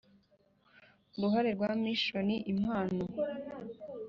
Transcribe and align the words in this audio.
Uruhare 1.15 1.49
rwa 1.55 1.71
mission 1.83 2.27
impano 2.51 3.03